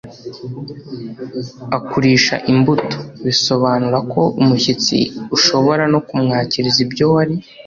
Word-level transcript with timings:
akurisha 1.77 2.35
imbuto”. 2.51 2.97
bisobanura 3.25 3.97
ko 4.11 4.21
umushyitsi 4.41 4.97
ushobora 5.35 5.83
no 5.93 5.99
kumwakiriza 6.07 6.79
ibyo 6.85 7.05
wari 7.13 7.33